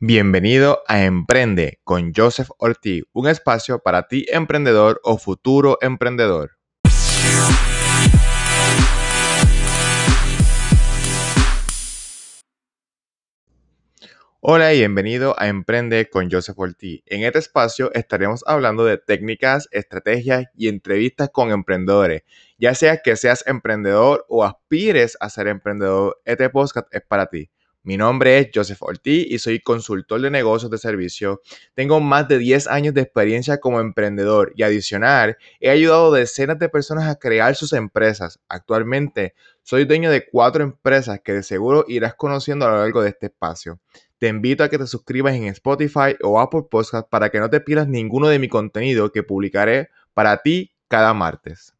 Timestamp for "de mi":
48.28-48.48